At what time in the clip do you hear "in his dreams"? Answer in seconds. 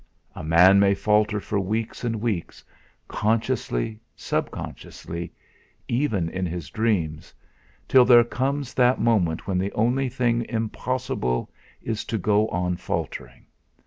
6.29-7.35